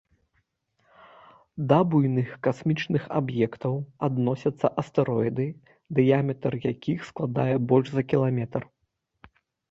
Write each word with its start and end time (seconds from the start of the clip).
Да 1.71 1.77
буйных 1.89 2.29
касмічных 2.45 3.03
аб'ектаў 3.19 3.73
адносяцца 4.07 4.71
астэроіды, 4.83 5.45
дыяметр 5.99 6.57
якіх 6.71 7.05
складае 7.11 7.55
больш 7.73 7.87
за 7.99 8.03
кіламетр. 8.15 8.61